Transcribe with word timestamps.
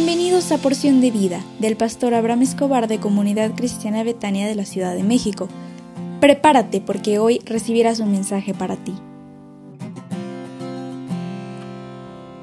Bienvenidos 0.00 0.52
a 0.52 0.58
Porción 0.58 1.00
de 1.00 1.10
Vida 1.10 1.44
del 1.58 1.76
pastor 1.76 2.14
Abraham 2.14 2.42
Escobar 2.42 2.86
de 2.86 3.00
Comunidad 3.00 3.56
Cristiana 3.56 4.04
Betania 4.04 4.46
de 4.46 4.54
la 4.54 4.64
Ciudad 4.64 4.94
de 4.94 5.02
México. 5.02 5.48
Prepárate 6.20 6.80
porque 6.80 7.18
hoy 7.18 7.40
recibirás 7.44 7.98
un 7.98 8.12
mensaje 8.12 8.54
para 8.54 8.76
ti. 8.76 8.94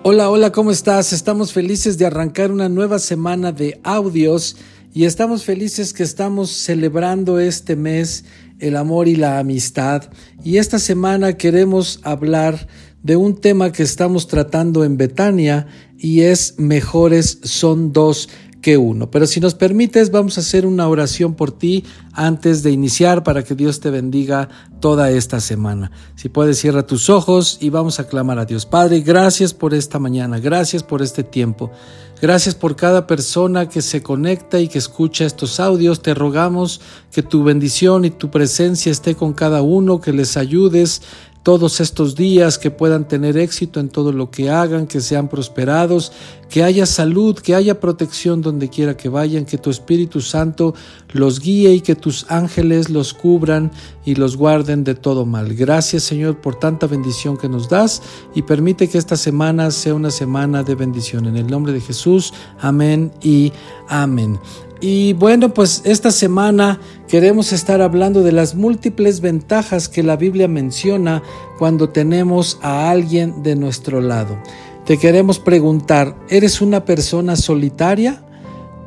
Hola, 0.03 0.29
hola, 0.29 0.51
¿cómo 0.51 0.69
estás? 0.69 1.13
Estamos 1.13 1.53
felices 1.53 1.97
de 1.97 2.05
arrancar 2.05 2.51
una 2.51 2.67
nueva 2.67 2.99
semana 2.99 3.53
de 3.53 3.79
audios 3.85 4.57
y 4.93 5.05
estamos 5.05 5.45
felices 5.45 5.93
que 5.93 6.03
estamos 6.03 6.51
celebrando 6.51 7.39
este 7.39 7.77
mes 7.77 8.25
el 8.59 8.75
amor 8.75 9.07
y 9.07 9.15
la 9.15 9.39
amistad. 9.39 10.09
Y 10.43 10.57
esta 10.57 10.77
semana 10.77 11.37
queremos 11.37 12.01
hablar 12.03 12.67
de 13.05 13.15
un 13.15 13.35
tema 13.35 13.71
que 13.71 13.83
estamos 13.83 14.27
tratando 14.27 14.83
en 14.83 14.97
Betania 14.97 15.67
y 15.95 16.21
es 16.21 16.55
mejores 16.57 17.37
son 17.43 17.93
dos 17.93 18.29
que 18.63 18.77
uno. 18.79 19.11
Pero 19.11 19.27
si 19.27 19.39
nos 19.39 19.53
permites, 19.53 20.09
vamos 20.09 20.39
a 20.39 20.41
hacer 20.41 20.65
una 20.65 20.87
oración 20.87 21.35
por 21.35 21.51
ti 21.51 21.85
antes 22.13 22.63
de 22.63 22.71
iniciar 22.71 23.23
para 23.23 23.43
que 23.43 23.53
Dios 23.53 23.79
te 23.79 23.91
bendiga 23.91 24.49
toda 24.79 25.11
esta 25.11 25.39
semana. 25.39 25.91
Si 26.15 26.29
puedes, 26.29 26.57
cierra 26.57 26.87
tus 26.87 27.11
ojos 27.11 27.59
y 27.61 27.69
vamos 27.69 27.99
a 27.99 28.07
clamar 28.07 28.39
a 28.39 28.45
Dios. 28.45 28.65
Padre, 28.65 29.01
gracias 29.01 29.53
por 29.53 29.75
esta 29.75 29.99
mañana, 29.99 30.39
gracias 30.39 30.81
por 30.81 31.03
este 31.03 31.23
tiempo. 31.23 31.71
Gracias 32.21 32.55
por 32.55 32.75
cada 32.75 33.07
persona 33.07 33.67
que 33.67 33.81
se 33.81 34.01
conecta 34.01 34.59
y 34.59 34.67
que 34.67 34.77
escucha 34.77 35.25
estos 35.25 35.59
audios. 35.59 36.01
Te 36.01 36.13
rogamos 36.13 36.81
que 37.11 37.23
tu 37.23 37.43
bendición 37.43 38.05
y 38.05 38.09
tu 38.09 38.31
presencia 38.31 38.91
esté 38.91 39.15
con 39.15 39.33
cada 39.33 39.61
uno, 39.61 39.99
que 39.99 40.13
les 40.13 40.37
ayudes 40.37 41.01
todos 41.45 41.79
estos 41.79 42.15
días, 42.15 42.57
que 42.57 42.71
puedan 42.71 43.07
tener 43.07 43.37
éxito 43.37 43.79
en 43.79 43.89
todo 43.89 44.11
lo 44.11 44.31
que 44.31 44.49
hagan, 44.49 44.87
que 44.87 44.99
sean 44.99 45.27
prosperados, 45.27 46.11
que 46.49 46.63
haya 46.63 46.87
salud, 46.87 47.37
que 47.37 47.53
haya 47.53 47.79
protección 47.79 48.41
donde 48.41 48.69
quiera 48.69 48.97
que 48.97 49.09
vayan, 49.09 49.45
que 49.45 49.59
tu 49.59 49.69
Espíritu 49.69 50.21
Santo 50.21 50.73
los 51.11 51.39
guíe 51.39 51.71
y 51.71 51.81
que 51.81 51.95
tus 51.95 52.25
ángeles 52.29 52.89
los 52.89 53.13
cubran 53.13 53.71
y 54.05 54.15
los 54.15 54.37
guarden 54.37 54.83
de 54.83 54.95
todo 54.95 55.27
mal. 55.27 55.53
Gracias 55.53 56.01
Señor 56.01 56.41
por 56.41 56.55
tanta 56.55 56.87
bendición 56.87 57.37
que 57.37 57.47
nos 57.47 57.69
das 57.69 58.01
y 58.33 58.41
permite 58.41 58.89
que 58.89 58.97
esta 58.97 59.15
semana 59.15 59.69
sea 59.69 59.93
una 59.93 60.09
semana 60.09 60.63
de 60.63 60.73
bendición. 60.73 61.27
En 61.27 61.37
el 61.37 61.45
nombre 61.45 61.73
de 61.73 61.81
Jesús, 61.81 62.04
amén 62.59 63.11
y 63.21 63.51
amén. 63.87 64.39
Y 64.81 65.13
bueno, 65.13 65.53
pues 65.53 65.81
esta 65.85 66.11
semana 66.11 66.79
queremos 67.07 67.53
estar 67.53 67.81
hablando 67.81 68.21
de 68.23 68.31
las 68.31 68.55
múltiples 68.55 69.21
ventajas 69.21 69.89
que 69.89 70.03
la 70.03 70.15
Biblia 70.15 70.47
menciona 70.47 71.23
cuando 71.57 71.89
tenemos 71.89 72.59
a 72.61 72.89
alguien 72.89 73.41
de 73.41 73.55
nuestro 73.55 74.01
lado. 74.01 74.37
Te 74.85 74.97
queremos 74.97 75.39
preguntar, 75.39 76.15
¿eres 76.29 76.61
una 76.61 76.85
persona 76.85 77.35
solitaria? 77.35 78.21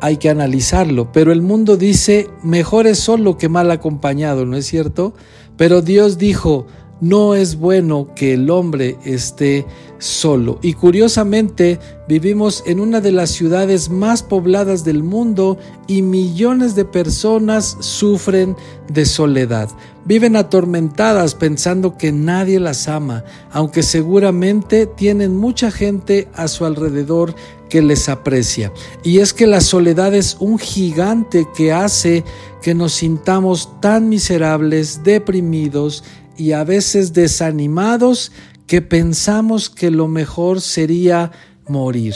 Hay 0.01 0.19
que 0.19 0.31
analizarlo, 0.31 1.11
pero 1.11 1.33
el 1.33 1.43
mundo 1.43 1.77
dice, 1.77 2.31
mejor 2.43 2.87
es 2.87 3.01
solo 3.01 3.37
que 3.37 3.49
mal 3.49 3.71
acompañado, 3.73 4.47
¿no 4.47 4.57
es 4.57 4.67
cierto? 4.67 5.15
Pero 5.57 5.83
Dios 5.83 6.19
dijo, 6.19 6.67
no 7.01 7.35
es 7.35 7.57
bueno 7.57 8.09
que 8.15 8.35
el 8.35 8.51
hombre 8.51 8.97
esté 9.05 9.67
solo. 9.99 10.59
Y 10.63 10.75
curiosamente 10.75 11.79
vivimos 12.09 12.63
en 12.67 12.81
una 12.81 13.01
de 13.01 13.13
las 13.13 13.31
ciudades 13.31 13.91
más 13.91 14.23
pobladas 14.23 14.85
del 14.85 15.03
mundo 15.03 15.59
y 15.87 16.03
millones 16.03 16.75
de 16.75 16.85
personas 16.85 17.77
sufren 17.81 18.57
de 18.93 19.07
soledad. 19.07 19.69
Viven 20.05 20.37
atormentadas 20.37 21.35
pensando 21.35 21.99
que 21.99 22.13
nadie 22.13 22.61
las 22.61 22.89
ama, 22.89 23.25
aunque 23.51 23.83
seguramente 23.83 24.87
tienen 24.87 25.37
mucha 25.37 25.71
gente 25.71 26.29
a 26.35 26.49
su 26.49 26.65
alrededor 26.65 27.35
que 27.69 27.83
les 27.83 28.09
aprecia. 28.09 28.73
Y 29.03 29.19
es 29.19 29.35
que 29.35 29.47
la 29.47 29.61
soledad 29.61 30.15
es 30.15 30.37
un 30.41 30.59
gigante 30.59 31.47
que 31.55 31.73
hace 31.73 32.25
que 32.63 32.75
nos 32.75 32.95
sintamos 32.95 33.81
tan 33.81 34.09
miserables, 34.09 35.05
deprimidos 35.05 36.03
y 36.39 36.53
a 36.53 36.65
veces 36.65 37.13
desanimados 37.13 38.33
que 38.67 38.81
pensamos 38.81 39.69
que 39.69 39.91
lo 39.91 40.09
mejor 40.09 40.61
sería 40.61 41.33
morir. 41.67 42.15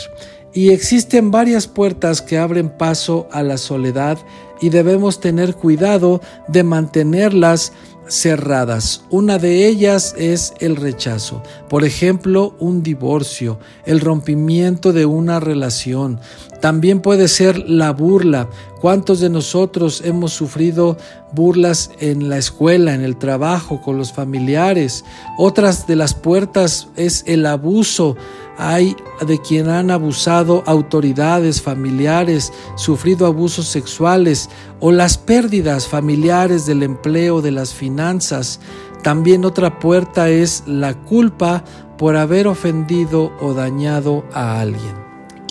Y 0.54 0.70
existen 0.70 1.30
varias 1.30 1.66
puertas 1.66 2.22
que 2.22 2.38
abren 2.38 2.70
paso 2.70 3.28
a 3.32 3.42
la 3.42 3.58
soledad 3.58 4.18
y 4.60 4.68
debemos 4.68 5.20
tener 5.20 5.54
cuidado 5.54 6.20
de 6.48 6.62
mantenerlas 6.62 7.72
cerradas. 8.08 9.04
Una 9.10 9.38
de 9.38 9.66
ellas 9.66 10.14
es 10.18 10.54
el 10.60 10.76
rechazo. 10.76 11.42
Por 11.68 11.84
ejemplo, 11.84 12.54
un 12.58 12.82
divorcio, 12.82 13.58
el 13.84 14.00
rompimiento 14.00 14.92
de 14.92 15.06
una 15.06 15.40
relación. 15.40 16.20
También 16.60 17.00
puede 17.00 17.28
ser 17.28 17.58
la 17.68 17.92
burla. 17.92 18.48
¿Cuántos 18.80 19.20
de 19.20 19.30
nosotros 19.30 20.02
hemos 20.04 20.32
sufrido 20.32 20.96
burlas 21.32 21.90
en 22.00 22.28
la 22.28 22.38
escuela, 22.38 22.94
en 22.94 23.02
el 23.02 23.16
trabajo, 23.16 23.80
con 23.80 23.98
los 23.98 24.12
familiares? 24.12 25.04
Otras 25.38 25.86
de 25.86 25.96
las 25.96 26.14
puertas 26.14 26.88
es 26.96 27.24
el 27.26 27.46
abuso 27.46 28.16
hay 28.58 28.96
de 29.26 29.40
quien 29.40 29.68
han 29.68 29.90
abusado 29.90 30.62
autoridades 30.66 31.62
familiares, 31.62 32.52
sufrido 32.76 33.26
abusos 33.26 33.66
sexuales 33.66 34.50
o 34.84 34.90
las 34.90 35.16
pérdidas 35.16 35.86
familiares 35.86 36.66
del 36.66 36.82
empleo, 36.82 37.40
de 37.40 37.52
las 37.52 37.72
finanzas. 37.72 38.58
También 39.04 39.44
otra 39.44 39.78
puerta 39.78 40.28
es 40.28 40.64
la 40.66 40.94
culpa 40.94 41.62
por 41.96 42.16
haber 42.16 42.48
ofendido 42.48 43.32
o 43.40 43.54
dañado 43.54 44.24
a 44.32 44.60
alguien. 44.60 45.01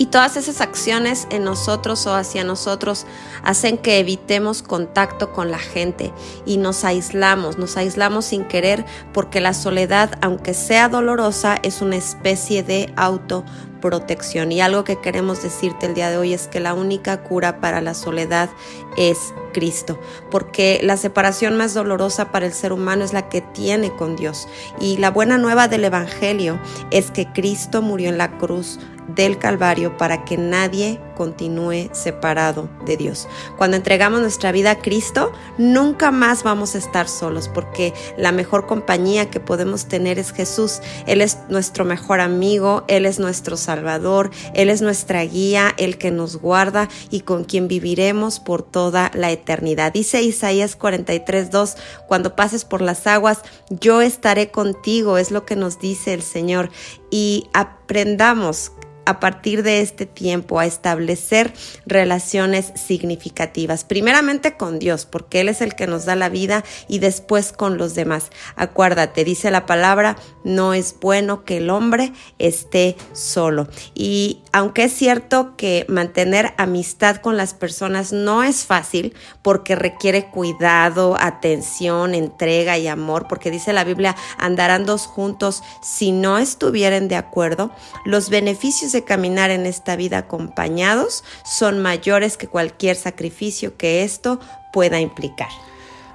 Y 0.01 0.07
todas 0.07 0.35
esas 0.35 0.61
acciones 0.61 1.27
en 1.29 1.43
nosotros 1.43 2.07
o 2.07 2.15
hacia 2.15 2.43
nosotros 2.43 3.05
hacen 3.43 3.77
que 3.77 3.99
evitemos 3.99 4.63
contacto 4.63 5.31
con 5.31 5.51
la 5.51 5.59
gente 5.59 6.11
y 6.43 6.57
nos 6.57 6.83
aislamos, 6.83 7.59
nos 7.59 7.77
aislamos 7.77 8.25
sin 8.25 8.45
querer 8.45 8.83
porque 9.13 9.41
la 9.41 9.53
soledad, 9.53 10.17
aunque 10.23 10.55
sea 10.55 10.89
dolorosa, 10.89 11.59
es 11.61 11.83
una 11.83 11.97
especie 11.97 12.63
de 12.63 12.91
autoprotección. 12.95 14.51
Y 14.51 14.61
algo 14.61 14.83
que 14.83 14.99
queremos 14.99 15.43
decirte 15.43 15.85
el 15.85 15.93
día 15.93 16.09
de 16.09 16.17
hoy 16.17 16.33
es 16.33 16.47
que 16.47 16.59
la 16.59 16.73
única 16.73 17.21
cura 17.21 17.61
para 17.61 17.79
la 17.79 17.93
soledad 17.93 18.49
es 18.97 19.35
Cristo, 19.53 19.99
porque 20.31 20.79
la 20.81 20.97
separación 20.97 21.57
más 21.57 21.75
dolorosa 21.75 22.31
para 22.31 22.47
el 22.47 22.53
ser 22.53 22.73
humano 22.73 23.03
es 23.03 23.13
la 23.13 23.29
que 23.29 23.41
tiene 23.41 23.95
con 23.95 24.15
Dios. 24.15 24.47
Y 24.79 24.97
la 24.97 25.11
buena 25.11 25.37
nueva 25.37 25.67
del 25.67 25.83
Evangelio 25.83 26.59
es 26.89 27.11
que 27.11 27.31
Cristo 27.31 27.83
murió 27.83 28.09
en 28.09 28.17
la 28.17 28.39
cruz 28.39 28.79
del 29.15 29.37
Calvario 29.37 29.97
para 29.97 30.25
que 30.25 30.37
nadie 30.37 30.99
continúe 31.15 31.89
separado 31.91 32.67
de 32.85 32.97
Dios. 32.97 33.27
Cuando 33.57 33.77
entregamos 33.77 34.21
nuestra 34.21 34.51
vida 34.51 34.71
a 34.71 34.79
Cristo, 34.79 35.31
nunca 35.59 36.09
más 36.09 36.41
vamos 36.41 36.73
a 36.73 36.79
estar 36.79 37.07
solos 37.07 37.47
porque 37.47 37.93
la 38.17 38.31
mejor 38.31 38.65
compañía 38.65 39.29
que 39.29 39.39
podemos 39.39 39.85
tener 39.85 40.17
es 40.17 40.31
Jesús. 40.31 40.81
Él 41.05 41.21
es 41.21 41.37
nuestro 41.47 41.85
mejor 41.85 42.21
amigo, 42.21 42.85
Él 42.87 43.05
es 43.05 43.19
nuestro 43.19 43.55
Salvador, 43.55 44.31
Él 44.55 44.69
es 44.69 44.81
nuestra 44.81 45.23
guía, 45.23 45.73
el 45.77 45.99
que 45.99 46.09
nos 46.09 46.37
guarda 46.37 46.89
y 47.11 47.21
con 47.21 47.43
quien 47.43 47.67
viviremos 47.67 48.39
por 48.39 48.63
toda 48.63 49.11
la 49.13 49.29
eternidad. 49.29 49.93
Dice 49.93 50.23
Isaías 50.23 50.77
43.2, 50.77 51.75
cuando 52.07 52.35
pases 52.35 52.65
por 52.65 52.81
las 52.81 53.05
aguas, 53.05 53.41
yo 53.69 54.01
estaré 54.01 54.49
contigo, 54.49 55.17
es 55.19 55.29
lo 55.29 55.45
que 55.45 55.55
nos 55.55 55.79
dice 55.79 56.13
el 56.13 56.23
Señor. 56.23 56.71
Y 57.11 57.49
aprendamos 57.53 58.71
a 59.05 59.19
partir 59.19 59.63
de 59.63 59.81
este 59.81 60.05
tiempo 60.05 60.59
a 60.59 60.65
establecer 60.65 61.53
relaciones 61.85 62.71
significativas, 62.75 63.83
primeramente 63.83 64.57
con 64.57 64.79
Dios, 64.79 65.05
porque 65.05 65.41
Él 65.41 65.49
es 65.49 65.61
el 65.61 65.75
que 65.75 65.87
nos 65.87 66.05
da 66.05 66.15
la 66.15 66.29
vida 66.29 66.63
y 66.87 66.99
después 66.99 67.51
con 67.51 67.77
los 67.77 67.95
demás. 67.95 68.29
Acuérdate, 68.55 69.23
dice 69.23 69.51
la 69.51 69.65
palabra, 69.65 70.17
no 70.43 70.73
es 70.73 70.95
bueno 70.99 71.43
que 71.45 71.57
el 71.57 71.69
hombre 71.69 72.13
esté 72.39 72.95
solo. 73.13 73.67
Y 73.95 74.41
aunque 74.51 74.85
es 74.85 74.93
cierto 74.93 75.55
que 75.55 75.85
mantener 75.87 76.53
amistad 76.57 77.17
con 77.17 77.37
las 77.37 77.53
personas 77.53 78.13
no 78.13 78.43
es 78.43 78.65
fácil, 78.65 79.13
porque 79.41 79.75
requiere 79.75 80.29
cuidado, 80.29 81.17
atención, 81.19 82.13
entrega 82.13 82.77
y 82.77 82.87
amor, 82.87 83.27
porque 83.27 83.51
dice 83.51 83.73
la 83.73 83.83
Biblia, 83.83 84.15
andarán 84.37 84.85
dos 84.85 85.05
juntos 85.05 85.63
si 85.81 86.11
no 86.11 86.37
estuvieren 86.37 87.07
de 87.07 87.15
acuerdo, 87.15 87.71
los 88.05 88.29
beneficios 88.29 88.90
de 88.91 89.03
caminar 89.03 89.51
en 89.51 89.65
esta 89.65 89.95
vida 89.95 90.19
acompañados 90.19 91.23
son 91.43 91.81
mayores 91.81 92.37
que 92.37 92.47
cualquier 92.47 92.95
sacrificio 92.95 93.77
que 93.77 94.03
esto 94.03 94.39
pueda 94.71 94.99
implicar. 94.99 95.49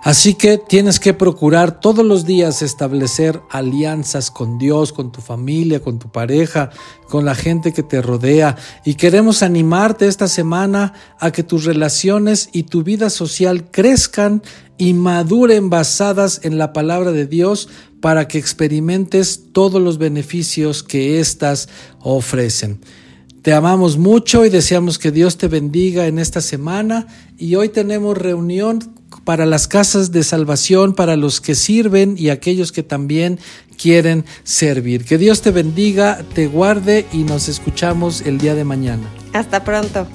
Así 0.07 0.35
que 0.35 0.57
tienes 0.57 1.01
que 1.01 1.15
procurar 1.15 1.81
todos 1.81 2.07
los 2.07 2.25
días 2.25 2.63
establecer 2.63 3.41
alianzas 3.51 4.31
con 4.31 4.57
Dios, 4.57 4.93
con 4.93 5.11
tu 5.11 5.21
familia, 5.21 5.83
con 5.83 5.99
tu 5.99 6.13
pareja, 6.13 6.71
con 7.09 7.25
la 7.25 7.35
gente 7.35 7.73
que 7.73 7.83
te 7.83 8.01
rodea. 8.01 8.55
Y 8.85 8.95
queremos 8.95 9.43
animarte 9.43 10.07
esta 10.07 10.29
semana 10.29 10.93
a 11.19 11.33
que 11.33 11.43
tus 11.43 11.65
relaciones 11.65 12.51
y 12.53 12.63
tu 12.63 12.85
vida 12.85 13.11
social 13.11 13.69
crezcan 13.73 14.45
y 14.79 14.95
maduren 14.95 15.71
basadas 15.71 16.39
en 16.45 16.57
la 16.57 16.73
palabra 16.73 17.11
de 17.11 17.27
Dios 17.27 17.69
para 18.01 18.29
que 18.29 18.39
experimentes 18.39 19.47
todos 19.51 19.83
los 19.83 19.99
beneficios 19.99 20.85
que 20.85 21.19
éstas 21.19 21.69
ofrecen. 21.99 22.81
Te 23.43 23.53
amamos 23.53 23.99
mucho 23.99 24.45
y 24.45 24.51
deseamos 24.51 25.01
que 25.01 25.11
Dios 25.11 25.37
te 25.37 25.49
bendiga 25.49 26.07
en 26.07 26.21
esta 26.21 26.41
semana 26.41 27.09
y 27.37 27.57
hoy 27.57 27.71
tenemos 27.71 28.17
reunión 28.17 28.96
para 29.27 29.45
las 29.45 29.67
casas 29.67 30.13
de 30.13 30.23
salvación, 30.23 30.95
para 30.95 31.17
los 31.17 31.41
que 31.41 31.57
sirven 31.57 32.15
y 32.17 32.31
aquellos 32.31 32.71
que 32.71 32.85
también 32.85 33.41
quieren 33.77 34.25
servir. 34.45 35.05
Que 35.05 35.19
Dios 35.19 35.43
te 35.43 35.51
bendiga, 35.51 36.23
te 36.35 36.47
guarde 36.47 37.07
y 37.13 37.25
nos 37.25 37.49
escuchamos 37.49 38.23
el 38.23 38.39
día 38.39 38.55
de 38.55 38.63
mañana. 38.63 39.03
Hasta 39.33 39.65
pronto. 39.65 40.07